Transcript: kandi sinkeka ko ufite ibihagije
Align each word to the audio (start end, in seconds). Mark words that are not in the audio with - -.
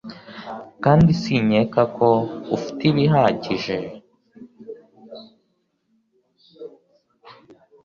kandi 0.83 1.09
sinkeka 1.21 1.81
ko 1.97 2.09
ufite 2.55 2.81
ibihagije 2.91 3.77